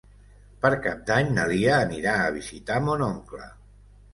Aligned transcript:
Per 0.63 0.69
Cap 0.85 1.03
d'Any 1.09 1.29
na 1.35 1.45
Lia 1.53 1.75
anirà 1.81 2.15
a 2.23 2.35
visitar 2.39 2.81
mon 2.89 3.05
oncle. 3.11 3.47